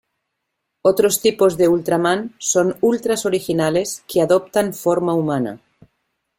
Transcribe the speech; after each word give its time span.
Otros 0.81 1.21
tipos 1.21 1.57
de 1.57 1.67
Ultraman 1.67 2.33
son 2.39 2.75
Ultras 2.81 3.27
originales, 3.27 4.03
que 4.07 4.23
adoptan 4.23 4.73
forma 4.73 5.13
humana. 5.13 5.59